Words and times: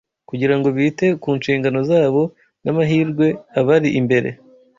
kugira 0.29 0.53
ngo 0.57 0.67
bite 0.77 1.07
ku 1.21 1.29
nshingano 1.39 1.79
zabo 1.89 2.21
n’amahirwe 2.63 3.27
abari 3.59 3.89
imbere 3.99 4.29